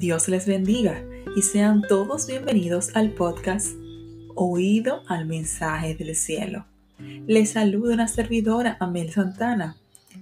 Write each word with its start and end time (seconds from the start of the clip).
Dios 0.00 0.28
les 0.28 0.46
bendiga 0.46 1.04
y 1.36 1.42
sean 1.42 1.82
todos 1.82 2.26
bienvenidos 2.26 2.96
al 2.96 3.12
podcast 3.12 3.74
Oído 4.34 5.02
al 5.08 5.26
mensaje 5.26 5.94
del 5.94 6.16
cielo. 6.16 6.64
Les 7.26 7.50
saluda 7.50 7.92
una 7.92 8.08
servidora, 8.08 8.78
Amel 8.80 9.12
Santana. 9.12 9.76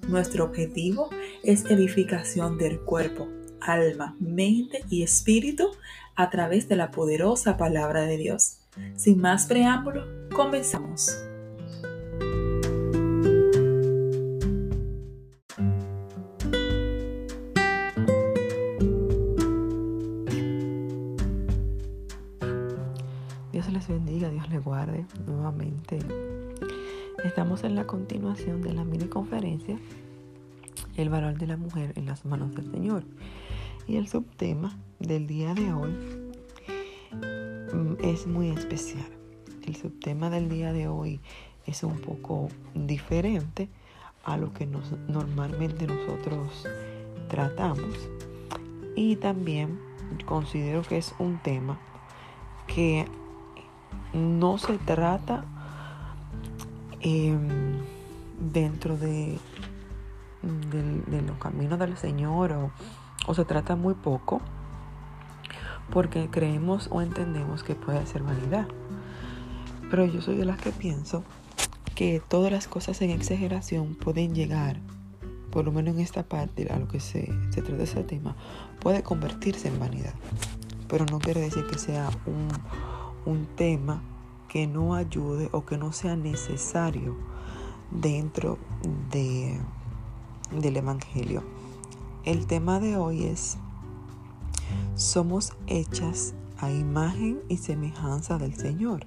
Nuestro 0.08 0.46
objetivo 0.46 1.10
es 1.44 1.64
edificación 1.66 2.58
del 2.58 2.80
cuerpo, 2.80 3.28
alma, 3.60 4.16
mente 4.18 4.82
y 4.90 5.04
espíritu 5.04 5.70
a 6.16 6.28
través 6.28 6.68
de 6.68 6.74
la 6.74 6.90
poderosa 6.90 7.56
palabra 7.56 8.02
de 8.02 8.16
Dios. 8.16 8.58
Sin 8.96 9.20
más 9.20 9.46
preámbulo, 9.46 10.04
comenzamos. 10.34 11.27
Nuevamente. 25.26 25.98
Estamos 27.24 27.64
en 27.64 27.74
la 27.74 27.84
continuación 27.84 28.62
de 28.62 28.72
la 28.72 28.84
mini 28.84 29.06
conferencia 29.06 29.76
El 30.96 31.08
valor 31.08 31.36
de 31.36 31.48
la 31.48 31.56
mujer 31.56 31.92
en 31.96 32.06
las 32.06 32.24
manos 32.24 32.54
del 32.54 32.70
Señor. 32.70 33.02
Y 33.88 33.96
el 33.96 34.06
subtema 34.06 34.78
del 35.00 35.26
día 35.26 35.52
de 35.54 35.72
hoy 35.72 35.90
mm, 37.72 38.04
es 38.04 38.26
muy 38.28 38.50
especial. 38.50 39.08
El 39.66 39.74
subtema 39.74 40.30
del 40.30 40.48
día 40.48 40.72
de 40.72 40.86
hoy 40.86 41.20
es 41.66 41.82
un 41.82 41.98
poco 41.98 42.48
diferente 42.74 43.68
a 44.22 44.36
lo 44.36 44.52
que 44.52 44.66
nos, 44.66 44.92
normalmente 45.08 45.88
nosotros 45.88 46.68
tratamos. 47.28 48.08
Y 48.94 49.16
también 49.16 49.80
considero 50.24 50.82
que 50.82 50.98
es 50.98 51.14
un 51.18 51.38
tema 51.42 51.80
que 52.68 53.06
no 54.12 54.58
se 54.58 54.78
trata 54.78 55.44
em, 57.00 57.48
dentro 58.52 58.96
de, 58.96 59.38
los 60.42 61.38
caminos 61.38 61.78
del 61.78 61.96
Señor 61.96 62.52
o, 63.26 63.34
se 63.34 63.44
trata 63.44 63.76
muy 63.76 63.94
poco 63.94 64.40
porque 65.90 66.28
creemos 66.30 66.88
o 66.90 67.02
entendemos 67.02 67.62
que 67.62 67.74
puede 67.74 68.06
ser 68.06 68.22
vanidad. 68.22 68.66
Pero 69.90 70.04
yo 70.04 70.20
soy 70.20 70.36
de 70.36 70.44
las 70.44 70.58
que 70.58 70.70
pienso 70.70 71.24
que 71.94 72.22
todas 72.26 72.52
las 72.52 72.68
cosas 72.68 73.00
en 73.02 73.10
exageración 73.10 73.94
pueden 73.94 74.34
llegar, 74.34 74.80
por 75.50 75.64
lo 75.64 75.72
menos 75.72 75.94
en 75.94 76.00
esta 76.00 76.22
parte, 76.22 76.68
a 76.70 76.78
lo 76.78 76.88
que 76.88 77.00
se, 77.00 77.26
se 77.50 77.62
trata 77.62 77.78
de 77.78 77.84
ese 77.84 78.04
tema, 78.04 78.36
puede 78.80 79.02
convertirse 79.02 79.68
en 79.68 79.78
vanidad. 79.78 80.14
Pero 80.88 81.06
no 81.10 81.18
quiere 81.18 81.40
decir 81.40 81.66
que 81.66 81.78
sea 81.78 82.08
un, 82.26 82.48
un 83.28 83.44
tema 83.44 84.02
que 84.48 84.66
no 84.66 84.94
ayude 84.94 85.50
o 85.52 85.66
que 85.66 85.76
no 85.76 85.92
sea 85.92 86.16
necesario 86.16 87.14
dentro 87.90 88.56
de, 89.10 89.60
del 90.50 90.78
Evangelio. 90.78 91.42
El 92.24 92.46
tema 92.46 92.80
de 92.80 92.96
hoy 92.96 93.24
es, 93.24 93.58
somos 94.94 95.52
hechas 95.66 96.34
a 96.56 96.70
imagen 96.70 97.40
y 97.50 97.58
semejanza 97.58 98.38
del 98.38 98.54
Señor. 98.54 99.06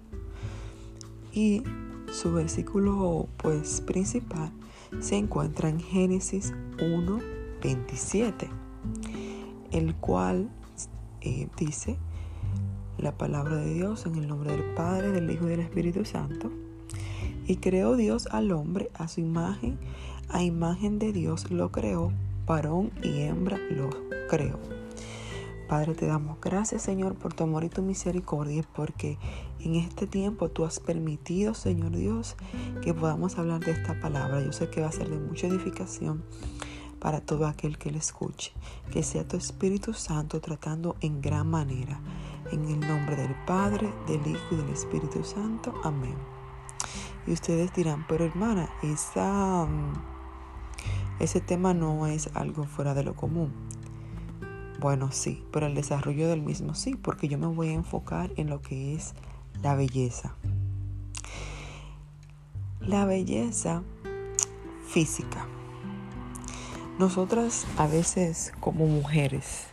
Y 1.34 1.64
su 2.12 2.32
versículo 2.32 3.28
pues 3.38 3.82
principal 3.82 4.52
se 5.00 5.18
encuentra 5.18 5.68
en 5.70 5.80
Génesis 5.80 6.54
1, 6.80 7.20
27, 7.64 8.50
el 9.72 9.96
cual 9.96 10.52
eh, 11.22 11.48
dice, 11.58 11.98
la 13.02 13.18
palabra 13.18 13.56
de 13.56 13.74
Dios 13.74 14.06
en 14.06 14.16
el 14.16 14.28
nombre 14.28 14.52
del 14.52 14.64
Padre, 14.76 15.12
del 15.12 15.30
Hijo 15.30 15.46
y 15.46 15.50
del 15.50 15.62
Espíritu 15.62 16.06
Santo. 16.06 16.52
Y 17.48 17.58
creó 17.58 17.96
Dios 17.96 18.28
al 18.32 18.52
hombre 18.52 18.92
a 18.94 19.08
su 19.08 19.22
imagen, 19.22 19.80
a 20.30 20.44
imagen 20.44 21.00
de 21.00 21.12
Dios 21.12 21.50
lo 21.52 21.72
creó, 21.72 22.12
varón 22.46 22.92
y 23.04 23.22
hembra 23.22 23.58
lo 23.70 23.90
creó. 24.30 24.60
Padre, 25.68 25.96
te 25.96 26.06
damos 26.06 26.40
gracias, 26.42 26.82
Señor, 26.82 27.16
por 27.16 27.34
tu 27.34 27.46
amor 27.46 27.64
y 27.64 27.70
tu 27.70 27.82
misericordia, 27.82 28.64
porque 28.76 29.18
en 29.62 29.76
este 29.76 30.06
tiempo 30.06 30.50
tú 30.50 30.66
has 30.66 30.80
permitido, 30.80 31.54
Señor 31.54 31.96
Dios, 31.96 32.36
que 32.82 32.94
podamos 32.94 33.38
hablar 33.38 33.62
de 33.62 33.72
esta 33.72 34.00
palabra. 34.00 34.44
Yo 34.44 34.52
sé 34.52 34.70
que 34.70 34.82
va 34.82 34.88
a 34.88 34.92
ser 34.92 35.10
de 35.10 35.18
mucha 35.18 35.48
edificación 35.48 36.24
para 37.00 37.22
todo 37.22 37.48
aquel 37.48 37.78
que 37.78 37.90
le 37.90 37.98
escuche. 37.98 38.52
Que 38.92 39.02
sea 39.02 39.28
tu 39.28 39.38
Espíritu 39.38 39.94
Santo 39.94 40.40
tratando 40.40 40.96
en 41.02 41.22
gran 41.22 41.50
manera. 41.50 42.00
En 42.52 42.66
el 42.66 42.80
nombre 42.80 43.16
del 43.16 43.34
Padre, 43.46 43.90
del 44.08 44.28
Hijo 44.28 44.48
y 44.52 44.56
del 44.58 44.70
Espíritu 44.70 45.24
Santo. 45.24 45.74
Amén. 45.84 46.16
Y 47.26 47.32
ustedes 47.32 47.74
dirán, 47.74 48.06
pero 48.08 48.26
hermana, 48.26 48.70
esa, 48.84 49.66
mm, 49.66 49.94
ese 51.20 51.40
tema 51.40 51.74
no 51.74 52.08
es 52.08 52.30
algo 52.34 52.66
fuera 52.66 52.94
de 52.94 53.04
lo 53.04 53.16
común. 53.16 53.54
Bueno, 54.80 55.12
sí, 55.12 55.46
pero 55.52 55.68
el 55.68 55.76
desarrollo 55.76 56.28
del 56.28 56.42
mismo 56.42 56.74
sí, 56.74 56.96
porque 56.96 57.28
yo 57.28 57.38
me 57.38 57.48
voy 57.48 57.70
a 57.70 57.74
enfocar 57.74 58.32
en 58.36 58.50
lo 58.50 58.62
que 58.62 58.96
es 58.96 59.14
la 59.62 59.76
belleza. 59.76 60.36
La 62.80 63.06
belleza 63.06 63.84
física. 64.88 65.46
Nosotras 66.98 67.68
a 67.78 67.88
veces 67.88 68.52
como 68.60 68.88
mujeres, 68.88 69.68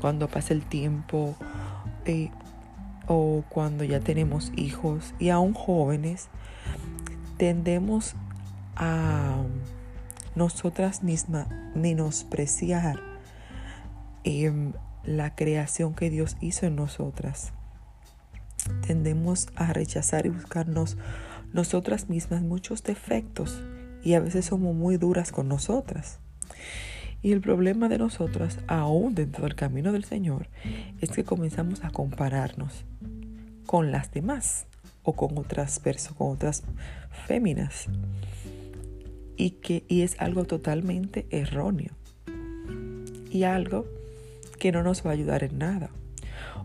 cuando 0.00 0.28
pasa 0.28 0.54
el 0.54 0.64
tiempo, 0.64 1.36
o 3.06 3.44
cuando 3.48 3.84
ya 3.84 4.00
tenemos 4.00 4.52
hijos 4.56 5.14
y 5.18 5.30
aún 5.30 5.54
jóvenes, 5.54 6.28
tendemos 7.36 8.14
a 8.76 9.42
nosotras 10.34 11.02
mismas 11.02 11.48
menospreciar 11.74 13.00
em, 14.24 14.72
la 15.04 15.34
creación 15.34 15.94
que 15.94 16.10
Dios 16.10 16.36
hizo 16.40 16.66
en 16.66 16.76
nosotras. 16.76 17.52
Tendemos 18.86 19.48
a 19.56 19.72
rechazar 19.72 20.26
y 20.26 20.30
buscarnos 20.30 20.96
nosotras 21.52 22.08
mismas 22.08 22.42
muchos 22.42 22.82
defectos 22.82 23.60
y 24.02 24.14
a 24.14 24.20
veces 24.20 24.46
somos 24.46 24.74
muy 24.74 24.96
duras 24.96 25.32
con 25.32 25.48
nosotras. 25.48 26.20
Y 27.22 27.32
el 27.32 27.40
problema 27.40 27.88
de 27.88 27.98
nosotras, 27.98 28.58
aún 28.66 29.14
dentro 29.14 29.44
del 29.44 29.54
camino 29.54 29.92
del 29.92 30.04
Señor, 30.04 30.48
es 31.00 31.10
que 31.10 31.24
comenzamos 31.24 31.84
a 31.84 31.90
compararnos 31.90 32.84
con 33.64 33.92
las 33.92 34.10
demás 34.10 34.66
o 35.04 35.12
con 35.14 35.38
otras 35.38 35.78
personas, 35.78 36.18
con 36.18 36.32
otras 36.32 36.62
féminas. 37.26 37.86
Y, 39.36 39.50
que, 39.50 39.84
y 39.88 40.02
es 40.02 40.20
algo 40.20 40.44
totalmente 40.44 41.26
erróneo. 41.30 41.92
Y 43.30 43.44
algo 43.44 43.86
que 44.58 44.72
no 44.72 44.82
nos 44.82 45.06
va 45.06 45.10
a 45.10 45.14
ayudar 45.14 45.44
en 45.44 45.58
nada. 45.58 45.90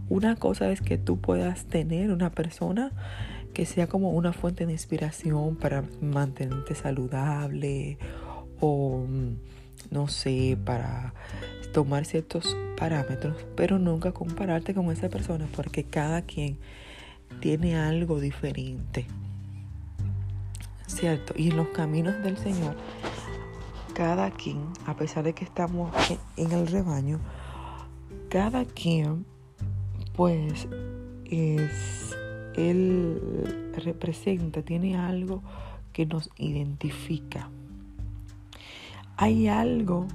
Una 0.10 0.36
cosa 0.36 0.72
es 0.72 0.82
que 0.82 0.98
tú 0.98 1.20
puedas 1.20 1.66
tener 1.66 2.12
una 2.12 2.32
persona 2.32 2.92
que 3.54 3.66
sea 3.66 3.88
como 3.88 4.12
una 4.12 4.34
fuente 4.34 4.66
de 4.66 4.72
inspiración 4.72 5.56
para 5.56 5.84
mantenerte 6.02 6.76
saludable 6.76 7.98
o 8.60 9.06
no 9.92 10.08
sé, 10.08 10.58
para 10.64 11.14
tomar 11.74 12.06
ciertos 12.06 12.56
parámetros, 12.78 13.38
pero 13.56 13.80
nunca 13.80 14.12
compararte 14.12 14.74
con 14.74 14.92
esa 14.92 15.10
persona 15.10 15.48
porque 15.56 15.84
cada 15.84 16.22
quien 16.22 16.58
tiene 17.40 17.78
algo 17.78 18.20
diferente. 18.20 19.06
¿Cierto? 20.88 21.34
Y 21.36 21.52
en 21.52 21.58
los 21.58 21.68
caminos 21.68 22.22
del 22.24 22.38
Señor, 22.38 22.76
cada 23.94 24.32
quien, 24.32 24.60
a 24.86 24.96
pesar 24.96 25.24
de 25.24 25.34
que 25.34 25.44
estamos 25.44 25.92
en 26.38 26.52
el 26.52 26.68
rebaño, 26.68 27.20
cada 28.30 28.66
quien, 28.66 29.26
pues, 30.16 30.68
es, 31.26 32.16
él 32.56 33.72
representa, 33.86 34.62
tiene 34.62 34.98
algo 34.98 35.44
que 35.94 36.06
nos 36.06 36.30
identifica. 36.38 37.50
Hay 39.20 39.48
algo 39.48 40.06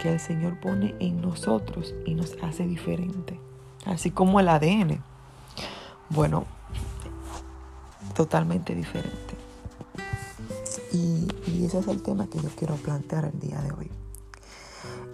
que 0.00 0.12
el 0.12 0.20
Señor 0.20 0.60
pone 0.60 0.94
en 1.00 1.20
nosotros 1.20 1.92
y 2.06 2.14
nos 2.14 2.36
hace 2.44 2.64
diferente, 2.64 3.40
así 3.86 4.12
como 4.12 4.38
el 4.38 4.48
ADN. 4.48 5.02
Bueno, 6.10 6.44
totalmente 8.14 8.76
diferente. 8.76 9.34
Y, 10.92 11.26
ese 11.64 11.80
es 11.80 11.88
el 11.88 12.02
tema 12.02 12.28
que 12.28 12.38
yo 12.40 12.48
quiero 12.56 12.76
plantear 12.76 13.24
el 13.24 13.40
día 13.40 13.60
de 13.62 13.72
hoy. 13.72 13.90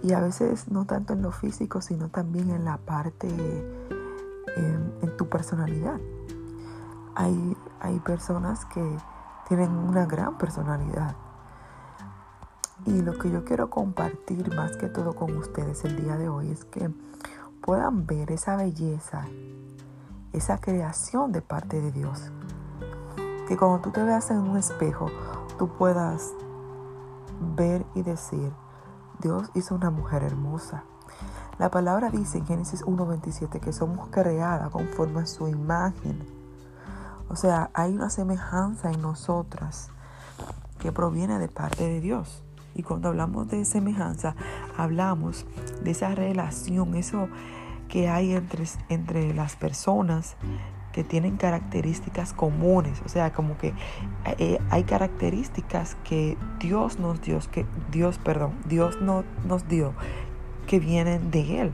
Y 0.03 0.13
a 0.13 0.19
veces 0.19 0.67
no 0.69 0.85
tanto 0.85 1.13
en 1.13 1.23
lo 1.23 1.31
físico, 1.31 1.81
sino 1.81 2.09
también 2.09 2.51
en 2.51 2.65
la 2.65 2.77
parte, 2.77 3.27
en, 3.27 4.93
en 5.01 5.17
tu 5.17 5.27
personalidad. 5.27 5.99
Hay, 7.15 7.57
hay 7.79 7.99
personas 7.99 8.63
que 8.65 8.87
tienen 9.47 9.71
una 9.71 10.05
gran 10.05 10.37
personalidad 10.37 11.15
y 12.85 13.01
lo 13.01 13.17
que 13.17 13.29
yo 13.31 13.43
quiero 13.43 13.69
compartir 13.69 14.55
más 14.55 14.77
que 14.77 14.87
todo 14.87 15.13
con 15.13 15.35
ustedes 15.37 15.83
el 15.83 16.01
día 16.01 16.17
de 16.17 16.29
hoy 16.29 16.51
es 16.51 16.65
que 16.65 16.89
puedan 17.61 18.05
ver 18.05 18.31
esa 18.31 18.55
belleza, 18.55 19.25
esa 20.31 20.59
creación 20.59 21.31
de 21.31 21.41
parte 21.41 21.81
de 21.81 21.91
Dios. 21.91 22.31
Que 23.47 23.57
cuando 23.57 23.79
tú 23.79 23.91
te 23.91 24.03
veas 24.03 24.29
en 24.31 24.37
un 24.37 24.57
espejo, 24.57 25.07
tú 25.57 25.69
puedas 25.69 26.33
ver 27.55 27.85
y 27.95 28.03
decir, 28.03 28.53
Dios 29.19 29.49
hizo 29.53 29.75
una 29.75 29.89
mujer 29.89 30.23
hermosa. 30.23 30.83
La 31.57 31.71
palabra 31.71 32.09
dice 32.09 32.37
en 32.37 32.45
Génesis 32.45 32.85
1.27 32.85 33.59
que 33.59 33.73
somos 33.73 34.09
creadas 34.09 34.69
conforme 34.69 35.21
a 35.21 35.25
su 35.25 35.47
imagen. 35.47 36.23
O 37.29 37.35
sea, 37.35 37.71
hay 37.73 37.93
una 37.93 38.09
semejanza 38.09 38.91
en 38.91 39.01
nosotras 39.01 39.89
que 40.79 40.91
proviene 40.91 41.39
de 41.39 41.47
parte 41.49 41.83
de 41.83 41.99
Dios. 41.99 42.43
Y 42.77 42.83
cuando 42.83 43.09
hablamos 43.09 43.49
de 43.49 43.65
semejanza, 43.65 44.35
hablamos 44.77 45.45
de 45.83 45.91
esa 45.91 46.13
relación, 46.13 46.95
eso 46.95 47.27
que 47.89 48.07
hay 48.07 48.33
entre, 48.33 48.65
entre 48.89 49.33
las 49.33 49.55
personas 49.55 50.37
que 50.93 51.03
tienen 51.03 51.37
características 51.37 52.33
comunes, 52.33 53.01
o 53.05 53.09
sea, 53.09 53.33
como 53.33 53.57
que 53.57 53.73
eh, 54.37 54.59
hay 54.69 54.83
características 54.83 55.95
que 56.03 56.37
Dios 56.59 56.99
nos 56.99 57.21
dio, 57.21 57.39
que 57.51 57.65
Dios, 57.91 58.17
perdón, 58.19 58.53
Dios 58.67 58.99
no, 59.01 59.23
nos 59.47 59.67
dio, 59.67 59.93
que 60.65 60.79
vienen 60.79 61.31
de 61.31 61.61
Él. 61.61 61.73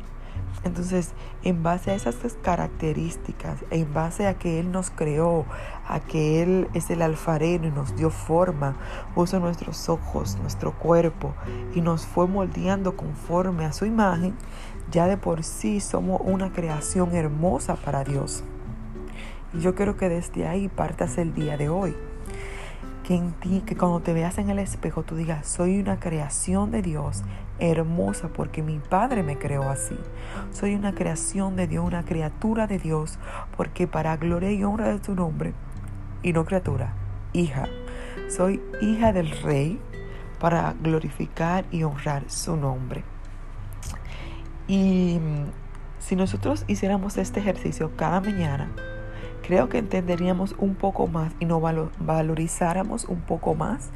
Entonces, 0.64 1.12
en 1.44 1.62
base 1.62 1.92
a 1.92 1.96
esas 1.96 2.16
características, 2.42 3.60
en 3.70 3.94
base 3.94 4.28
a 4.28 4.36
que 4.36 4.60
Él 4.60 4.72
nos 4.72 4.92
creó, 4.92 5.46
a 5.88 6.00
que 6.00 6.42
Él 6.42 6.70
es 6.74 6.90
el 6.90 7.02
alfarero 7.02 7.68
y 7.68 7.72
nos 7.72 7.96
dio 7.96 8.10
forma, 8.10 8.76
puso 9.14 9.40
nuestros 9.40 9.90
ojos, 9.90 10.38
nuestro 10.42 10.72
cuerpo 10.72 11.34
y 11.76 11.82
nos 11.82 12.06
fue 12.06 12.28
moldeando 12.28 12.96
conforme 12.96 13.66
a 13.66 13.74
su 13.74 13.86
imagen, 13.86 14.36
ya 14.90 15.08
de 15.08 15.18
por 15.18 15.44
sí 15.44 15.82
somos 15.82 16.22
una 16.24 16.54
creación 16.54 17.14
hermosa 17.14 17.76
para 17.76 18.04
Dios. 18.04 18.44
Y 19.54 19.60
yo 19.60 19.76
quiero 19.76 19.98
que 19.98 20.10
desde 20.10 20.48
ahí 20.48 20.70
partas 20.70 21.18
el 21.18 21.34
día 21.34 21.58
de 21.58 21.70
hoy 21.70 21.96
que 23.04 23.16
en 23.16 23.34
ti, 23.34 23.62
que 23.66 23.76
cuando 23.76 24.00
te 24.00 24.14
veas 24.14 24.38
en 24.38 24.50
el 24.50 24.60
espejo 24.60 25.04
tú 25.04 25.16
digas, 25.16 25.46
soy 25.46 25.80
una 25.80 26.00
creación 26.00 26.72
de 26.72 26.82
Dios 26.82 27.24
hermosa 27.72 28.28
porque 28.28 28.62
mi 28.62 28.80
Padre 28.80 29.24
me 29.24 29.38
creó 29.38 29.70
así. 29.70 29.98
Soy 30.52 30.76
una 30.76 30.94
creación 30.94 31.56
de 31.56 31.68
Dios, 31.68 31.86
una 31.86 32.04
criatura 32.04 32.68
de 32.68 32.78
Dios, 32.78 33.18
porque 33.56 33.88
para 33.88 34.18
gloria 34.18 34.52
y 34.52 34.64
honra 34.64 34.90
de 34.90 35.00
tu 35.00 35.16
nombre, 35.16 35.54
y 36.22 36.34
no 36.34 36.46
criatura, 36.46 36.94
hija. 37.32 37.68
Soy 38.28 38.62
hija 38.82 39.14
del 39.14 39.32
Rey 39.42 39.80
para 40.40 40.74
glorificar 40.82 41.66
y 41.72 41.84
honrar 41.84 42.30
su 42.30 42.58
nombre. 42.58 43.04
Y 44.68 45.20
mm, 45.20 45.46
si 46.00 46.16
nosotros 46.16 46.66
hiciéramos 46.68 47.18
este 47.18 47.40
ejercicio 47.40 47.92
cada 47.96 48.20
mañana, 48.20 48.70
creo 49.42 49.70
que 49.70 49.78
entenderíamos 49.78 50.56
un 50.58 50.76
poco 50.76 51.08
más 51.08 51.34
y 51.40 51.46
nos 51.46 51.62
valorizáramos 52.00 53.06
un 53.06 53.22
poco 53.22 53.56
más 53.56 53.90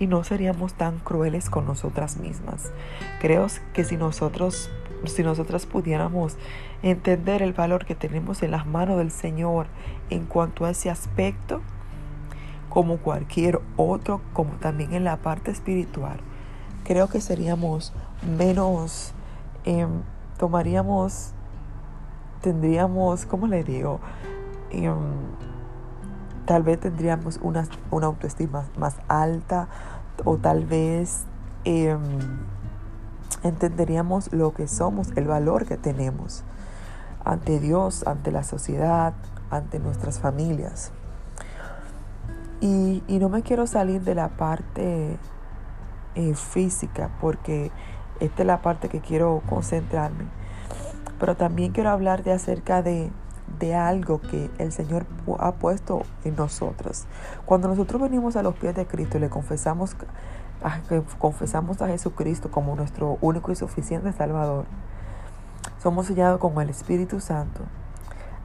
y 0.00 0.06
no 0.06 0.24
seríamos 0.24 0.72
tan 0.74 0.98
crueles 0.98 1.50
con 1.50 1.66
nosotras 1.66 2.16
mismas. 2.16 2.72
Creo 3.20 3.46
que 3.74 3.84
si 3.84 3.96
nosotros 3.96 4.70
si 5.06 5.22
nosotras 5.22 5.64
pudiéramos 5.64 6.36
entender 6.82 7.40
el 7.40 7.54
valor 7.54 7.86
que 7.86 7.94
tenemos 7.94 8.42
en 8.42 8.50
las 8.50 8.66
manos 8.66 8.98
del 8.98 9.10
Señor 9.10 9.66
en 10.10 10.26
cuanto 10.26 10.66
a 10.66 10.70
ese 10.70 10.90
aspecto, 10.90 11.62
como 12.68 12.98
cualquier 12.98 13.60
otro, 13.76 14.20
como 14.34 14.52
también 14.54 14.92
en 14.92 15.04
la 15.04 15.16
parte 15.16 15.50
espiritual, 15.50 16.20
creo 16.84 17.08
que 17.08 17.20
seríamos 17.20 17.94
menos, 18.38 19.12
em, 19.64 20.02
tomaríamos, 20.38 21.32
tendríamos, 22.42 23.24
¿cómo 23.24 23.46
le 23.46 23.64
digo? 23.64 24.00
Em, 24.70 24.94
tal 26.50 26.64
vez 26.64 26.80
tendríamos 26.80 27.38
una, 27.42 27.68
una, 27.92 28.08
autoestima 28.08 28.64
más 28.76 28.96
alta 29.06 29.68
o 30.24 30.36
tal 30.36 30.64
vez 30.64 31.22
em, 31.62 32.00
entenderíamos 33.44 34.32
lo 34.32 34.52
que 34.52 34.66
somos, 34.66 35.12
el 35.14 35.28
valor 35.28 35.64
que 35.64 35.76
tenemos 35.76 36.42
ante 37.24 37.60
Dios, 37.60 38.04
ante 38.04 38.32
la 38.32 38.42
sociedad, 38.42 39.14
ante 39.48 39.78
nuestras 39.78 40.18
familias. 40.18 40.90
Y, 42.60 43.00
no 43.06 43.28
me 43.28 43.42
quiero 43.42 43.68
salir 43.68 44.02
de 44.02 44.16
la 44.16 44.30
parte 44.30 45.18
eh, 46.16 46.34
física 46.34 47.10
porque 47.20 47.70
esta 48.18 48.42
es 48.42 48.46
la 48.48 48.60
parte 48.60 48.88
que 48.88 48.98
quiero 48.98 49.40
concentrarme. 49.48 50.24
Pero 51.20 51.36
también 51.36 51.70
quiero 51.70 51.90
hablar 51.90 52.24
de 52.24 52.32
acerca 52.32 52.82
de 52.82 53.12
de 53.58 53.74
algo 53.74 54.20
que 54.20 54.50
el 54.58 54.72
Señor 54.72 55.06
ha 55.38 55.52
puesto 55.52 56.02
en 56.24 56.36
nosotros. 56.36 57.06
Cuando 57.44 57.68
nosotros 57.68 58.00
venimos 58.00 58.36
a 58.36 58.42
los 58.42 58.54
pies 58.54 58.74
de 58.74 58.86
Cristo 58.86 59.18
y 59.18 59.20
le 59.20 59.28
confesamos 59.28 59.96
a, 60.62 60.80
confesamos 61.18 61.82
a 61.82 61.88
Jesucristo 61.88 62.50
como 62.50 62.76
nuestro 62.76 63.18
único 63.20 63.52
y 63.52 63.56
suficiente 63.56 64.12
Salvador, 64.12 64.66
somos 65.82 66.06
sellados 66.06 66.40
con 66.40 66.60
el 66.60 66.70
Espíritu 66.70 67.20
Santo. 67.20 67.62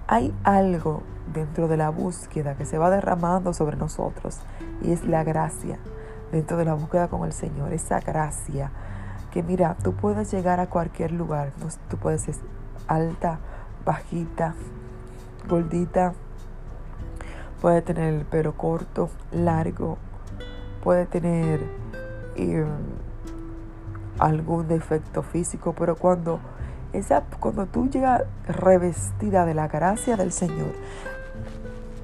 Hay 0.07 0.33
algo 0.43 1.03
dentro 1.33 1.67
de 1.67 1.77
la 1.77 1.89
búsqueda 1.89 2.55
que 2.55 2.65
se 2.65 2.77
va 2.77 2.89
derramando 2.89 3.53
sobre 3.53 3.77
nosotros 3.77 4.39
y 4.81 4.91
es 4.91 5.05
la 5.05 5.23
gracia 5.23 5.79
dentro 6.31 6.57
de 6.57 6.65
la 6.65 6.73
búsqueda 6.73 7.07
con 7.07 7.25
el 7.25 7.33
Señor, 7.33 7.73
esa 7.73 7.99
gracia 7.99 8.71
que 9.31 9.43
mira, 9.43 9.75
tú 9.83 9.93
puedes 9.93 10.31
llegar 10.31 10.61
a 10.61 10.67
cualquier 10.67 11.11
lugar, 11.11 11.51
tú 11.89 11.97
puedes 11.97 12.21
ser 12.21 12.35
alta, 12.87 13.39
bajita, 13.83 14.55
gordita, 15.45 16.13
puede 17.61 17.81
tener 17.81 18.13
el 18.13 18.25
pelo 18.25 18.53
corto, 18.55 19.09
largo, 19.31 19.97
puede 20.83 21.05
tener 21.05 21.61
em, 22.35 22.67
algún 24.19 24.67
defecto 24.67 25.23
físico, 25.23 25.73
pero 25.77 25.95
cuando, 25.95 26.39
esa, 26.93 27.23
cuando 27.39 27.65
tú 27.65 27.89
llegas 27.89 28.23
revestida 28.47 29.45
de 29.45 29.53
la 29.53 29.67
gracia 29.67 30.15
del 30.15 30.31
Señor, 30.31 30.73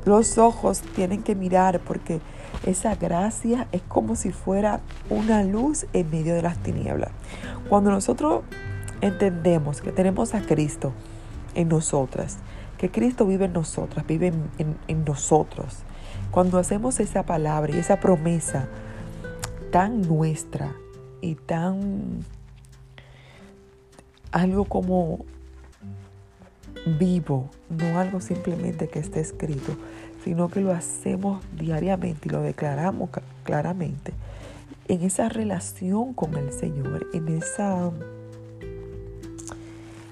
los 0.05 0.37
ojos 0.37 0.81
tienen 0.81 1.21
que 1.21 1.35
mirar 1.35 1.79
porque 1.79 2.21
esa 2.65 2.95
gracia 2.95 3.67
es 3.71 3.81
como 3.83 4.15
si 4.15 4.31
fuera 4.31 4.81
una 5.09 5.43
luz 5.43 5.85
en 5.93 6.09
medio 6.09 6.33
de 6.33 6.41
las 6.41 6.57
tinieblas. 6.57 7.11
Cuando 7.69 7.91
nosotros 7.91 8.43
entendemos 9.01 9.81
que 9.81 9.91
tenemos 9.91 10.33
a 10.33 10.41
Cristo 10.41 10.91
en 11.55 11.69
nosotras, 11.69 12.37
que 12.81 12.89
Cristo 12.89 13.27
vive 13.27 13.45
en 13.45 13.53
nosotras, 13.53 14.07
vive 14.07 14.33
en, 14.57 15.05
nosotros. 15.05 15.83
Cuando 16.31 16.57
hacemos 16.57 16.99
esa 16.99 17.21
palabra 17.27 17.75
y 17.75 17.77
esa 17.77 17.99
promesa 17.99 18.67
tan 19.71 20.01
nuestra 20.01 20.73
y 21.21 21.35
tan 21.35 22.25
algo 24.31 24.65
como 24.65 25.25
vivo, 26.97 27.51
no 27.69 27.99
algo 27.99 28.19
simplemente 28.19 28.87
que 28.87 28.97
esté 28.97 29.19
escrito, 29.19 29.75
sino 30.23 30.49
que 30.49 30.61
lo 30.61 30.71
hacemos 30.71 31.43
diariamente 31.55 32.29
y 32.29 32.31
lo 32.31 32.41
declaramos 32.41 33.11
claramente 33.43 34.11
en 34.87 35.03
esa 35.03 35.29
relación 35.29 36.15
con 36.15 36.35
el 36.35 36.51
Señor, 36.51 37.05
en 37.13 37.27
esa 37.27 37.91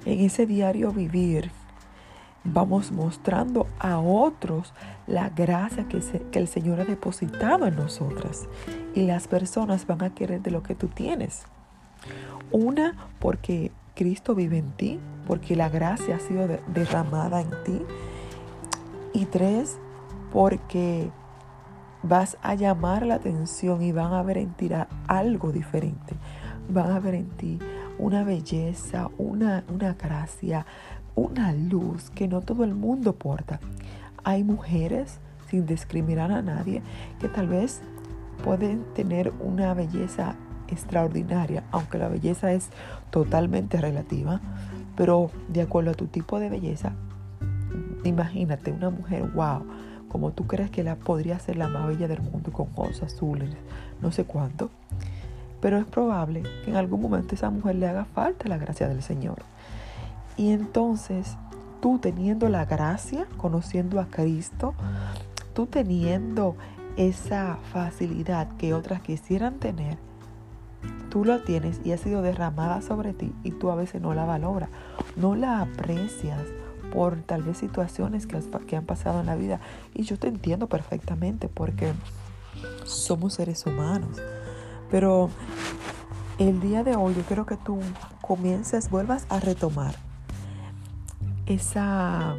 en 0.05 0.19
ese 0.19 0.45
diario 0.45 0.91
vivir 0.91 1.49
vamos 2.43 2.91
mostrando 2.91 3.67
a 3.79 3.99
otros 3.99 4.73
la 5.07 5.29
gracia 5.29 5.87
que, 5.87 6.01
el 6.39 6.47
Señor 6.47 6.79
ha 6.81 6.85
depositado 6.85 7.65
en 7.65 7.75
nosotras. 7.75 8.47
Y 8.95 9.03
las 9.03 9.27
personas 9.27 9.85
van 9.87 10.03
a 10.03 10.13
querer 10.13 10.41
de 10.41 10.51
lo 10.51 10.63
que 10.63 10.75
tú 10.75 10.87
tienes. 10.87 11.43
Una, 12.51 13.09
porque 13.19 13.71
Cristo 13.95 14.35
vive 14.35 14.57
en 14.57 14.71
ti, 14.71 14.99
porque 15.27 15.55
la 15.55 15.69
gracia 15.69 16.15
ha 16.15 16.19
sido 16.19 16.47
derramada 16.67 17.41
en 17.41 17.49
ti. 17.63 17.81
Y 19.13 19.25
tres, 19.25 19.77
porque 20.31 21.09
vas 22.03 22.37
a 22.41 22.55
llamar 22.55 23.05
la 23.05 23.15
atención 23.15 23.81
y 23.81 23.91
van 23.91 24.13
a 24.13 24.23
ver 24.23 24.37
en 24.37 24.53
ti 24.53 24.69
algo 25.07 25.51
diferente. 25.51 26.15
Van 26.69 26.91
a 26.91 26.99
ver 26.99 27.15
en 27.15 27.29
ti 27.29 27.59
una 27.97 28.23
belleza, 28.23 29.09
una, 29.17 29.63
una 29.67 29.93
gracia, 29.93 30.65
una 31.19 31.51
luz 31.51 32.09
que 32.11 32.29
no 32.29 32.39
todo 32.39 32.63
el 32.63 32.73
mundo 32.73 33.13
porta. 33.13 33.59
Hay 34.23 34.45
mujeres, 34.45 35.19
sin 35.49 35.65
discriminar 35.65 36.31
a 36.31 36.41
nadie, 36.41 36.81
que 37.19 37.27
tal 37.27 37.47
vez 37.49 37.81
pueden 38.41 38.85
tener 38.95 39.33
una 39.41 39.73
belleza 39.73 40.35
extraordinaria, 40.69 41.65
aunque 41.71 41.97
la 41.97 42.07
belleza 42.07 42.53
es 42.53 42.69
totalmente 43.11 43.81
relativa, 43.81 44.39
pero 44.95 45.29
de 45.49 45.61
acuerdo 45.61 45.91
a 45.91 45.93
tu 45.93 46.07
tipo 46.07 46.39
de 46.39 46.49
belleza, 46.49 46.93
imagínate 48.05 48.71
una 48.71 48.89
mujer, 48.89 49.23
wow, 49.33 49.65
como 50.07 50.31
tú 50.31 50.47
crees 50.47 50.71
que 50.71 50.85
la 50.85 50.95
podría 50.95 51.37
ser 51.39 51.57
la 51.57 51.67
más 51.67 51.85
bella 51.87 52.07
del 52.07 52.21
mundo 52.21 52.53
con 52.53 52.67
ojos 52.75 53.03
azules, 53.03 53.49
no 54.01 54.13
sé 54.13 54.23
cuánto, 54.23 54.69
pero 55.59 55.77
es 55.77 55.85
probable 55.85 56.43
que 56.63 56.71
en 56.71 56.77
algún 56.77 57.01
momento 57.01 57.35
esa 57.35 57.49
mujer 57.49 57.75
le 57.75 57.87
haga 57.87 58.05
falta 58.05 58.47
la 58.47 58.57
gracia 58.57 58.87
del 58.87 59.01
Señor. 59.03 59.43
Y 60.39 60.53
entonces 60.53 61.35
tú 61.81 61.99
teniendo 61.99 62.47
la 62.47 62.63
gracia, 62.63 63.27
conociendo 63.35 63.99
a 63.99 64.05
Cristo, 64.05 64.73
tú 65.53 65.65
teniendo 65.65 66.55
esa 66.95 67.57
facilidad 67.73 68.47
que 68.55 68.73
otras 68.73 69.01
quisieran 69.01 69.59
tener, 69.59 69.97
tú 71.09 71.25
lo 71.25 71.41
tienes 71.41 71.81
y 71.83 71.91
ha 71.91 71.97
sido 71.97 72.21
derramada 72.21 72.81
sobre 72.81 73.11
ti 73.11 73.33
y 73.43 73.51
tú 73.51 73.69
a 73.69 73.75
veces 73.75 74.01
no 74.01 74.13
la 74.13 74.23
valoras, 74.23 74.69
no 75.17 75.35
la 75.35 75.59
aprecias 75.59 76.39
por 76.93 77.17
tal 77.17 77.43
vez 77.43 77.57
situaciones 77.57 78.25
que, 78.25 78.39
que 78.65 78.77
han 78.77 78.85
pasado 78.85 79.19
en 79.19 79.25
la 79.25 79.35
vida. 79.35 79.59
Y 79.93 80.03
yo 80.03 80.17
te 80.17 80.29
entiendo 80.29 80.67
perfectamente 80.67 81.49
porque 81.49 81.91
somos 82.85 83.33
seres 83.33 83.65
humanos. 83.65 84.21
Pero 84.89 85.31
el 86.37 86.61
día 86.61 86.85
de 86.85 86.95
hoy 86.95 87.13
yo 87.13 87.23
quiero 87.23 87.45
que 87.45 87.57
tú 87.57 87.77
comiences, 88.21 88.89
vuelvas 88.89 89.25
a 89.27 89.41
retomar 89.41 90.07
esa, 91.49 92.35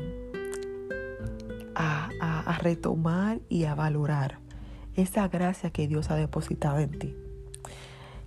a, 1.74 2.08
a, 2.20 2.58
retomar 2.58 3.40
y 3.48 3.64
a 3.64 3.74
valorar 3.74 4.38
esa 4.94 5.26
gracia 5.28 5.70
que 5.70 5.88
Dios 5.88 6.10
ha 6.10 6.14
depositado 6.14 6.78
en 6.78 6.98
ti. 6.98 7.16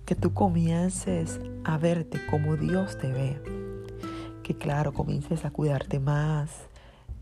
Que 0.04 0.14
tú 0.14 0.34
comiences 0.34 1.40
a 1.64 1.78
verte 1.78 2.20
como 2.30 2.56
Dios 2.56 2.98
te 2.98 3.10
ve. 3.10 3.40
Que 4.42 4.54
claro, 4.54 4.92
comiences 4.92 5.46
a 5.46 5.50
cuidarte 5.50 5.98
más 5.98 6.50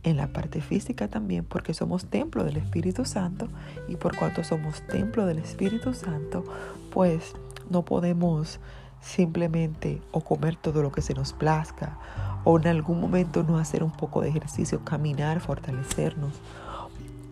en 0.03 0.17
la 0.17 0.33
parte 0.33 0.61
física 0.61 1.07
también, 1.07 1.45
porque 1.45 1.73
somos 1.73 2.07
templo 2.07 2.43
del 2.43 2.57
Espíritu 2.57 3.05
Santo 3.05 3.47
y 3.87 3.95
por 3.95 4.17
cuanto 4.17 4.43
somos 4.43 4.85
templo 4.89 5.27
del 5.27 5.39
Espíritu 5.39 5.95
Santo, 5.95 6.45
pues 6.91 7.35
no 7.71 7.85
podemos 7.85 8.59
simplemente 9.01 10.03
o 10.11 10.21
comer 10.21 10.57
todo 10.57 10.83
lo 10.83 10.91
que 10.91 11.03
se 11.03 11.15
nos 11.15 11.33
plazca 11.33 11.99
o 12.45 12.59
en 12.59 12.67
algún 12.67 13.01
momento 13.01 13.43
no 13.43 13.59
hacer 13.59 13.83
un 13.83 13.93
poco 13.93 14.21
de 14.21 14.29
ejercicio, 14.29 14.85
caminar, 14.85 15.41
fortalecernos, 15.41 16.33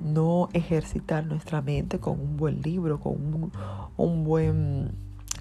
no 0.00 0.48
ejercitar 0.52 1.26
nuestra 1.26 1.60
mente 1.60 1.98
con 1.98 2.20
un 2.20 2.36
buen 2.36 2.62
libro, 2.62 3.00
con 3.00 3.50
un, 3.96 4.24
buen 4.24 4.92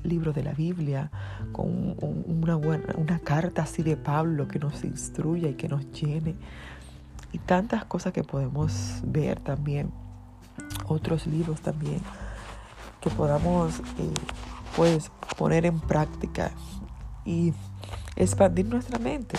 libro 0.04 0.34
de 0.34 0.44
la 0.44 0.54
Biblia, 0.54 1.12
con 1.52 1.96
una, 2.28 2.56
buena, 2.56 2.94
una 2.98 3.20
carta 3.20 3.64
así 3.64 3.84
de 3.84 3.96
Pablo 3.96 4.48
que 4.48 4.60
nos 4.60 4.84
instruya 4.84 5.50
y 5.50 5.54
que 5.54 5.70
nos 5.70 5.90
llene. 5.92 6.36
Y 7.32 7.38
tantas 7.38 7.86
cosas 7.86 8.12
que 8.12 8.24
podemos 8.24 9.02
ver 9.04 9.40
también, 9.40 9.92
otros 10.88 11.28
libros 11.28 11.62
también, 11.62 12.02
que 13.02 13.10
podamos 13.12 13.80
eh, 13.80 14.14
pues 14.76 15.12
poner 15.38 15.66
en 15.66 15.80
práctica 15.80 16.52
y 17.24 17.54
expandir 18.20 18.68
nuestra 18.68 19.00
mente. 19.00 19.38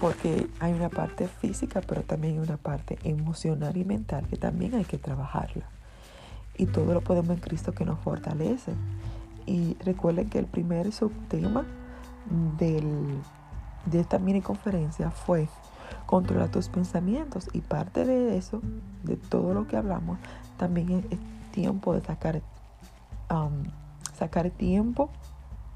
Porque 0.00 0.46
hay 0.60 0.72
una 0.72 0.88
parte 0.88 1.26
física, 1.28 1.80
pero 1.86 2.02
también 2.02 2.34
hay 2.34 2.40
una 2.40 2.56
parte 2.56 2.98
emocional 3.02 3.76
y 3.76 3.84
mental 3.84 4.26
que 4.28 4.36
también 4.36 4.74
hay 4.74 4.84
que 4.84 4.98
trabajarla. 4.98 5.64
Y 6.56 6.66
todo 6.66 6.94
lo 6.94 7.00
podemos 7.00 7.30
en 7.30 7.40
Cristo 7.40 7.72
que 7.72 7.84
nos 7.84 7.98
fortalece. 8.00 8.72
Y 9.46 9.76
recuerden 9.84 10.30
que 10.30 10.38
el 10.38 10.46
primer 10.46 10.92
subtema 10.92 11.64
del, 12.58 13.18
de 13.86 14.00
esta 14.00 14.18
mini 14.18 14.40
conferencia 14.40 15.10
fue 15.10 15.48
controla 16.06 16.50
tus 16.50 16.68
pensamientos. 16.68 17.48
Y 17.52 17.60
parte 17.60 18.04
de 18.04 18.36
eso, 18.36 18.60
de 19.02 19.16
todo 19.16 19.54
lo 19.54 19.66
que 19.66 19.76
hablamos, 19.76 20.18
también 20.56 21.06
es, 21.10 21.18
tiempo 21.50 21.94
de 21.94 22.00
sacar, 22.00 22.42
um, 23.30 23.64
sacar 24.16 24.50
tiempo 24.50 25.10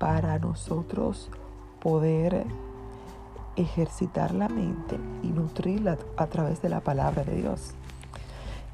para 0.05 0.39
nosotros 0.39 1.31
poder 1.81 2.45
ejercitar 3.57 4.35
la 4.35 4.51
mente 4.51 4.99
y 5.23 5.29
nutrirla 5.29 5.97
a 6.19 6.27
través 6.27 6.61
de 6.61 6.69
la 6.69 6.81
palabra 6.81 7.25
de 7.25 7.37
Dios. 7.37 7.71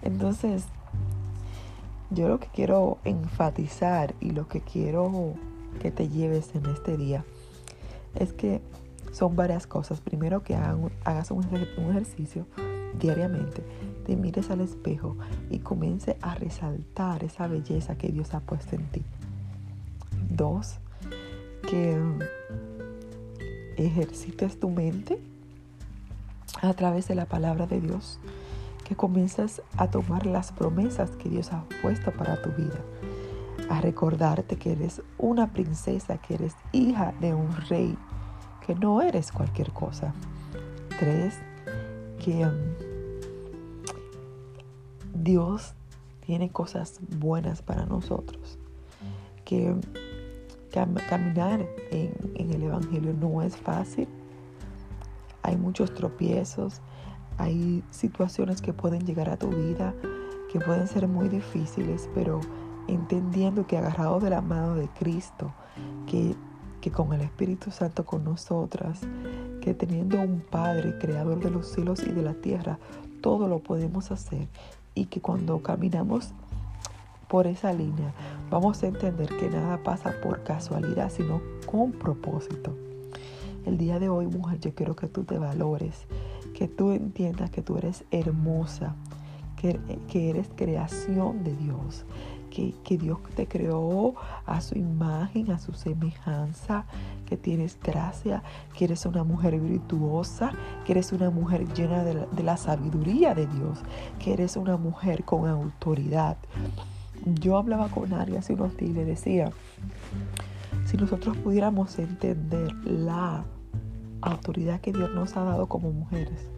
Entonces, 0.02 0.64
yo 2.10 2.26
lo 2.26 2.40
que 2.40 2.48
quiero 2.48 2.98
enfatizar 3.04 4.12
y 4.18 4.32
lo 4.32 4.48
que 4.48 4.60
quiero 4.60 5.34
que 5.80 5.92
te 5.92 6.08
lleves 6.08 6.52
en 6.56 6.66
este 6.66 6.96
día 6.96 7.24
es 8.16 8.32
que 8.32 8.60
son 9.12 9.36
varias 9.36 9.68
cosas. 9.68 10.00
Primero 10.00 10.42
que 10.42 10.56
hagas 10.56 11.30
un 11.30 11.44
ejercicio 11.90 12.48
diariamente, 12.98 13.62
te 14.04 14.16
mires 14.16 14.50
al 14.50 14.62
espejo 14.62 15.16
y 15.48 15.60
comience 15.60 16.16
a 16.22 16.34
resaltar 16.34 17.22
esa 17.22 17.46
belleza 17.46 17.94
que 17.94 18.08
Dios 18.08 18.34
ha 18.34 18.40
puesto 18.40 18.74
en 18.74 18.84
ti. 18.88 19.04
Dos, 20.28 20.80
que 21.70 21.96
ejercites 23.76 24.58
tu 24.58 24.70
mente 24.70 25.20
a 26.62 26.74
través 26.74 27.06
de 27.06 27.14
la 27.14 27.26
palabra 27.26 27.68
de 27.68 27.80
Dios, 27.80 28.18
que 28.84 28.96
comiences 28.96 29.62
a 29.76 29.88
tomar 29.88 30.26
las 30.26 30.50
promesas 30.50 31.12
que 31.12 31.28
Dios 31.28 31.52
ha 31.52 31.64
puesto 31.80 32.10
para 32.10 32.42
tu 32.42 32.50
vida, 32.50 32.80
a 33.68 33.80
recordarte 33.80 34.56
que 34.56 34.72
eres 34.72 35.00
una 35.16 35.52
princesa, 35.52 36.18
que 36.18 36.34
eres 36.34 36.56
hija 36.72 37.14
de 37.20 37.34
un 37.34 37.54
rey, 37.68 37.96
que 38.66 38.74
no 38.74 39.00
eres 39.00 39.30
cualquier 39.30 39.70
cosa. 39.70 40.12
Tres, 40.98 41.38
que 42.18 42.46
um, 42.46 42.58
Dios 45.14 45.74
tiene 46.26 46.50
cosas 46.50 46.98
buenas 47.16 47.62
para 47.62 47.86
nosotros, 47.86 48.58
que 49.44 49.76
caminar 50.70 51.66
en, 51.90 52.50
el 52.50 52.62
Evangelio 52.62 53.14
no 53.14 53.42
es 53.42 53.56
fácil. 53.56 54.08
Hay 55.42 55.56
muchos 55.56 55.92
tropiezos, 55.94 56.80
hay 57.38 57.82
situaciones 57.90 58.60
que 58.62 58.72
pueden 58.72 59.06
llegar 59.06 59.30
a 59.30 59.36
tu 59.36 59.48
vida 59.48 59.94
que 60.50 60.58
pueden 60.58 60.88
ser 60.88 61.06
muy 61.06 61.28
difíciles, 61.28 62.08
pero 62.12 62.40
entendiendo 62.88 63.66
que 63.66 63.78
agarrado 63.78 64.18
de 64.18 64.30
la 64.30 64.40
mano 64.40 64.74
de 64.74 64.88
Cristo, 64.88 65.52
que, 66.08 66.34
que 66.80 66.90
con 66.90 67.12
el 67.12 67.20
Espíritu 67.20 67.70
Santo 67.70 68.04
con 68.04 68.24
nosotras, 68.24 69.00
que 69.60 69.74
teniendo 69.74 70.20
un 70.20 70.40
Padre, 70.40 70.98
creador 70.98 71.38
de 71.40 71.50
los 71.50 71.68
cielos 71.68 72.02
y 72.02 72.10
de 72.10 72.22
la 72.22 72.34
tierra, 72.34 72.78
todo 73.20 73.46
lo 73.46 73.60
podemos 73.60 74.10
hacer 74.10 74.48
y 74.94 75.06
que 75.06 75.20
cuando 75.20 75.62
caminamos 75.62 76.32
por 77.30 77.46
esa 77.46 77.72
línea, 77.72 78.12
vamos 78.50 78.82
a 78.82 78.88
entender 78.88 79.28
que 79.28 79.48
nada 79.48 79.80
pasa 79.84 80.12
por 80.20 80.42
casualidad, 80.42 81.12
sino 81.12 81.40
con 81.64 81.92
propósito. 81.92 82.74
El 83.64 83.78
día 83.78 84.00
de 84.00 84.08
hoy, 84.08 84.26
mujer, 84.26 84.58
yo 84.58 84.74
quiero 84.74 84.96
que 84.96 85.06
tú 85.06 85.22
te 85.22 85.38
valores, 85.38 86.06
que 86.54 86.66
tú 86.66 86.90
entiendas 86.90 87.50
que 87.50 87.62
tú 87.62 87.76
eres 87.76 88.04
hermosa, 88.10 88.96
que, 89.56 89.78
que 90.08 90.30
eres 90.30 90.50
creación 90.56 91.44
de 91.44 91.54
Dios, 91.54 92.04
que, 92.50 92.74
que, 92.82 92.98
Dios 92.98 93.20
te 93.36 93.46
creó 93.46 94.14
a 94.44 94.60
su 94.60 94.76
imagen, 94.76 95.52
a 95.52 95.58
su 95.60 95.72
semejanza, 95.72 96.84
que 97.26 97.36
tienes 97.36 97.78
gracia, 97.80 98.42
que 98.76 98.86
eres 98.86 99.06
una 99.06 99.22
mujer 99.22 99.60
virtuosa, 99.60 100.50
que 100.84 100.92
eres 100.92 101.12
una 101.12 101.30
mujer 101.30 101.72
llena 101.74 102.02
de 102.02 102.26
de 102.26 102.42
la 102.42 102.56
sabiduría 102.56 103.36
de 103.36 103.46
Dios, 103.46 103.78
que 104.18 104.32
eres 104.32 104.56
una 104.56 104.76
mujer 104.76 105.22
con 105.22 105.48
autoridad, 105.48 106.36
yo 107.24 107.58
hablaba 107.58 107.88
con 107.88 108.12
Ari 108.12 108.36
hace 108.36 108.54
unos 108.54 108.76
días 108.76 108.90
y 108.90 108.94
le 108.94 109.04
decía, 109.04 109.50
si 110.86 110.96
nosotros 110.96 111.36
pudiéramos 111.36 111.98
entender 111.98 112.74
la 112.84 113.44
autoridad 114.22 114.80
que 114.80 114.92
Dios 114.92 115.10
nos 115.14 115.36
ha 115.36 115.44
dado 115.44 115.66
como 115.66 115.90
mujeres. 115.92 116.48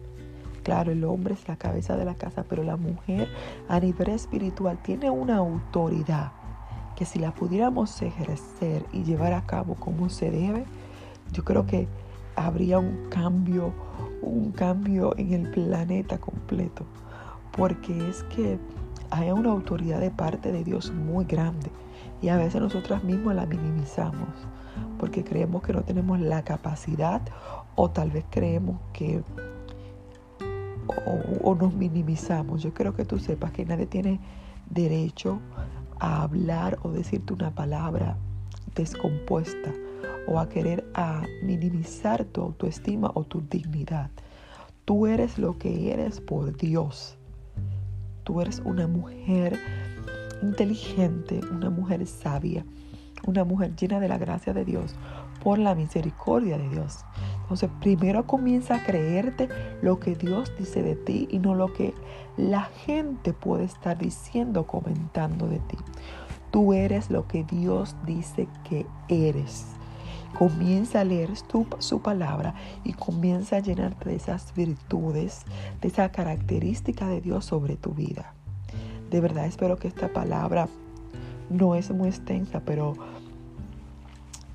Claro, 0.63 0.91
el 0.91 1.03
hombre 1.03 1.33
es 1.33 1.47
la 1.47 1.57
cabeza 1.57 1.97
de 1.97 2.05
la 2.05 2.15
casa, 2.15 2.45
pero 2.47 2.63
la 2.63 2.77
mujer 2.77 3.27
a 3.67 3.79
nivel 3.79 4.09
espiritual 4.09 4.77
tiene 4.81 5.09
una 5.09 5.37
autoridad 5.37 6.31
que 6.95 7.05
si 7.05 7.19
la 7.19 7.33
pudiéramos 7.33 8.01
ejercer 8.01 8.85
y 8.93 9.03
llevar 9.03 9.33
a 9.33 9.45
cabo 9.45 9.75
como 9.75 10.09
se 10.09 10.31
debe, 10.31 10.65
yo 11.31 11.43
creo 11.43 11.65
que 11.65 11.87
habría 12.35 12.79
un 12.79 13.09
cambio, 13.09 13.73
un 14.21 14.51
cambio 14.51 15.13
en 15.17 15.33
el 15.33 15.51
planeta 15.51 16.17
completo. 16.17 16.85
Porque 17.51 18.09
es 18.09 18.23
que 18.23 18.57
hay 19.13 19.29
una 19.31 19.51
autoridad 19.51 19.99
de 19.99 20.09
parte 20.09 20.51
de 20.51 20.63
Dios 20.63 20.91
muy 20.91 21.25
grande 21.25 21.69
y 22.21 22.29
a 22.29 22.37
veces 22.37 22.59
nosotras 22.61 23.03
mismas 23.03 23.35
la 23.35 23.45
minimizamos 23.45 24.27
porque 24.97 25.23
creemos 25.23 25.61
que 25.61 25.71
no 25.71 25.83
tenemos 25.83 26.19
la 26.19 26.43
capacidad 26.43 27.21
o 27.75 27.91
tal 27.91 28.09
vez 28.09 28.25
creemos 28.31 28.79
que 28.91 29.23
o, 31.43 31.55
nos 31.55 31.73
minimizamos. 31.75 32.63
Yo 32.63 32.73
quiero 32.73 32.95
que 32.95 33.05
tú 33.05 33.19
sepas 33.19 33.51
que 33.51 33.65
nadie 33.65 33.85
tiene 33.85 34.19
derecho 34.69 35.39
a 35.99 36.23
hablar 36.23 36.79
o 36.81 36.89
decirte 36.89 37.33
una 37.33 37.51
palabra 37.51 38.17
descompuesta 38.75 39.71
o 40.27 40.39
a 40.39 40.49
querer 40.49 40.89
a 40.95 41.21
minimizar 41.43 42.25
tu 42.25 42.41
autoestima 42.41 43.11
o 43.13 43.23
tu 43.25 43.41
dignidad. 43.41 44.09
Tú 44.85 45.05
eres 45.05 45.37
lo 45.37 45.57
que 45.57 45.93
eres 45.93 46.19
por 46.19 46.57
Dios. 46.57 47.17
Tú 48.23 48.41
eres 48.41 48.61
una 48.65 48.87
mujer 48.87 49.59
inteligente, 50.41 51.41
una 51.51 51.69
mujer 51.69 52.05
sabia, 52.07 52.65
una 53.25 53.43
mujer 53.43 53.75
llena 53.75 53.99
de 53.99 54.07
la 54.07 54.17
gracia 54.17 54.53
de 54.53 54.65
Dios 54.65 54.95
por 55.43 55.59
la 55.59 55.75
misericordia 55.75 56.57
de 56.57 56.69
Dios. 56.69 57.05
Entonces, 57.41 57.69
primero 57.81 58.25
comienza 58.25 58.75
a 58.75 58.83
creerte 58.83 59.49
lo 59.81 59.99
que 59.99 60.15
Dios 60.15 60.51
dice 60.57 60.81
de 60.81 60.95
ti 60.95 61.27
y 61.29 61.39
no 61.39 61.53
lo 61.53 61.73
que 61.73 61.93
la 62.37 62.63
gente 62.63 63.33
puede 63.33 63.65
estar 63.65 63.97
diciendo, 63.97 64.65
comentando 64.65 65.47
de 65.47 65.59
ti. 65.59 65.77
Tú 66.51 66.73
eres 66.73 67.09
lo 67.09 67.27
que 67.27 67.43
Dios 67.43 67.95
dice 68.05 68.47
que 68.63 68.85
eres. 69.09 69.65
Comienza 70.37 71.01
a 71.01 71.03
leer 71.03 71.31
su 71.79 72.01
palabra 72.01 72.55
y 72.83 72.93
comienza 72.93 73.57
a 73.57 73.59
llenarte 73.59 74.09
de 74.09 74.15
esas 74.15 74.53
virtudes, 74.55 75.43
de 75.81 75.87
esa 75.87 76.11
característica 76.11 77.07
de 77.07 77.21
Dios 77.21 77.45
sobre 77.45 77.75
tu 77.75 77.91
vida. 77.91 78.33
De 79.09 79.21
verdad 79.21 79.45
espero 79.45 79.77
que 79.77 79.87
esta 79.87 80.11
palabra 80.11 80.67
no 81.49 81.75
es 81.75 81.91
muy 81.91 82.09
extensa, 82.09 82.61
pero 82.65 82.95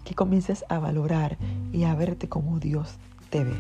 que 0.05 0.15
comiences 0.15 0.65
a 0.69 0.79
valorar 0.79 1.39
y 1.73 1.85
a 1.85 1.95
verte 1.95 2.29
como 2.29 2.59
Dios 2.59 2.97
te 3.31 3.45
ve. 3.45 3.55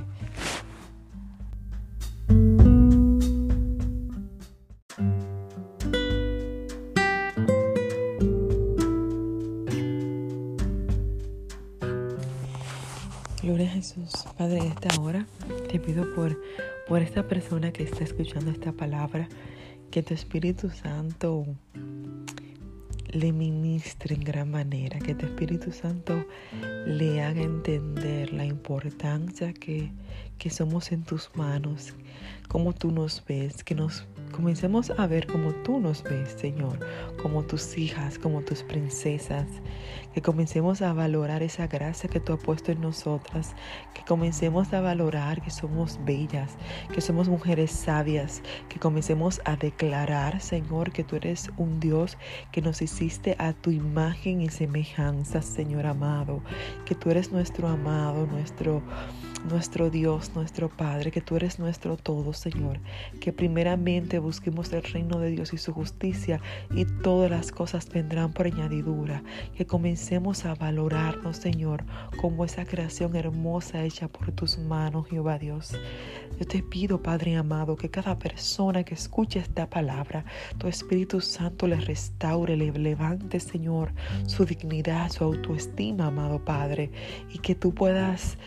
Esta 14.68 15.00
hora 15.00 15.26
te 15.70 15.78
pido 15.78 16.14
por, 16.14 16.40
por 16.86 17.02
esta 17.02 17.26
persona 17.26 17.72
que 17.72 17.82
está 17.82 18.04
escuchando 18.04 18.50
esta 18.50 18.72
palabra, 18.72 19.28
que 19.90 20.02
tu 20.02 20.14
Espíritu 20.14 20.70
Santo 20.70 21.46
le 23.10 23.32
ministre 23.32 24.14
en 24.14 24.20
gran 24.20 24.50
manera, 24.50 24.98
que 24.98 25.14
tu 25.14 25.26
Espíritu 25.26 25.72
Santo 25.72 26.26
le 26.86 27.22
haga 27.22 27.42
entender 27.42 28.32
la 28.32 28.44
importancia 28.44 29.52
que, 29.52 29.90
que 30.38 30.50
somos 30.50 30.92
en 30.92 31.02
tus 31.04 31.30
manos, 31.34 31.94
cómo 32.48 32.72
tú 32.72 32.90
nos 32.90 33.22
ves, 33.26 33.62
que 33.62 33.74
nos 33.74 34.06
comencemos 34.32 34.90
a 34.90 35.06
ver 35.06 35.26
como 35.26 35.52
tú 35.52 35.80
nos 35.80 36.02
ves, 36.02 36.30
Señor, 36.38 36.78
como 37.20 37.42
tus 37.42 37.76
hijas, 37.76 38.18
como 38.18 38.40
tus 38.40 38.62
princesas, 38.62 39.46
que 40.14 40.22
comencemos 40.22 40.82
a 40.82 40.92
valorar 40.92 41.42
esa 41.42 41.66
gracia 41.66 42.08
que 42.08 42.20
tú 42.20 42.32
has 42.32 42.42
puesto 42.42 42.72
en 42.72 42.80
nosotras, 42.80 43.54
que 43.94 44.02
comencemos 44.04 44.72
a 44.72 44.80
valorar 44.80 45.42
que 45.42 45.50
somos 45.50 45.98
bellas, 46.04 46.56
que 46.92 47.00
somos 47.00 47.28
mujeres 47.28 47.70
sabias, 47.70 48.42
que 48.68 48.78
comencemos 48.78 49.40
a 49.44 49.56
declarar, 49.56 50.40
Señor, 50.40 50.92
que 50.92 51.04
tú 51.04 51.16
eres 51.16 51.50
un 51.56 51.80
Dios 51.80 52.16
que 52.50 52.62
nos 52.62 52.80
hiciste 52.80 53.36
a 53.38 53.52
tu 53.52 53.70
imagen 53.70 54.40
y 54.40 54.48
semejanza, 54.48 55.42
Señor 55.42 55.86
amado, 55.86 56.42
que 56.86 56.94
tú 56.94 57.10
eres 57.10 57.30
nuestro 57.30 57.68
amado, 57.68 58.26
nuestro 58.26 58.82
nuestro 59.44 59.90
Dios, 59.90 60.32
nuestro 60.34 60.68
Padre, 60.68 61.10
que 61.10 61.20
tú 61.20 61.36
eres 61.36 61.58
nuestro 61.58 61.96
todo, 61.96 62.32
Señor. 62.38 62.78
Que 63.20 63.32
primeramente 63.32 64.18
busquemos 64.18 64.72
el 64.72 64.82
reino 64.82 65.18
de 65.18 65.30
Dios 65.30 65.52
y 65.52 65.58
su 65.58 65.72
justicia 65.72 66.40
y 66.74 66.84
todas 66.84 67.30
las 67.30 67.52
cosas 67.52 67.88
vendrán 67.88 68.32
por 68.32 68.46
añadidura. 68.46 69.22
Que 69.56 69.66
comencemos 69.66 70.44
a 70.44 70.54
valorarnos, 70.54 71.36
Señor, 71.36 71.84
como 72.20 72.44
esa 72.44 72.64
creación 72.64 73.16
hermosa 73.16 73.84
hecha 73.84 74.08
por 74.08 74.32
tus 74.32 74.58
manos, 74.58 75.06
Jehová 75.08 75.38
Dios. 75.38 75.74
Yo 76.38 76.46
te 76.46 76.62
pido, 76.62 77.02
Padre 77.02 77.36
amado, 77.36 77.76
que 77.76 77.90
cada 77.90 78.18
persona 78.18 78.84
que 78.84 78.94
escuche 78.94 79.40
esta 79.40 79.68
palabra, 79.68 80.24
tu 80.58 80.68
Espíritu 80.68 81.20
Santo 81.20 81.66
le 81.66 81.76
restaure, 81.76 82.56
le 82.56 82.70
levante, 82.72 83.40
Señor, 83.40 83.92
su 84.26 84.44
dignidad, 84.44 85.10
su 85.10 85.24
autoestima, 85.24 86.06
amado 86.06 86.44
Padre, 86.44 86.90
y 87.32 87.38
que 87.38 87.54
tú 87.54 87.74
puedas 87.74 88.38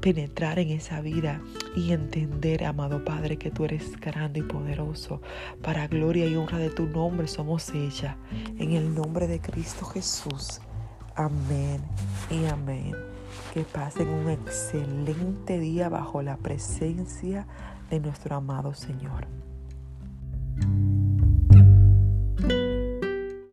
penetrar 0.00 0.58
en 0.58 0.70
esa 0.70 1.00
vida 1.00 1.40
y 1.74 1.92
entender, 1.92 2.64
amado 2.64 3.04
Padre, 3.04 3.36
que 3.36 3.50
tú 3.50 3.64
eres 3.64 3.98
grande 4.00 4.40
y 4.40 4.42
poderoso. 4.42 5.20
Para 5.62 5.86
gloria 5.88 6.26
y 6.26 6.36
honra 6.36 6.58
de 6.58 6.70
tu 6.70 6.86
nombre 6.86 7.28
somos 7.28 7.70
ella. 7.70 8.16
En 8.58 8.72
el 8.72 8.94
nombre 8.94 9.26
de 9.26 9.40
Cristo 9.40 9.84
Jesús. 9.86 10.60
Amén 11.14 11.82
y 12.30 12.46
amén. 12.46 12.94
Que 13.52 13.62
pasen 13.62 14.08
un 14.08 14.30
excelente 14.30 15.58
día 15.58 15.88
bajo 15.88 16.22
la 16.22 16.36
presencia 16.36 17.46
de 17.90 18.00
nuestro 18.00 18.36
amado 18.36 18.74
Señor. 18.74 19.26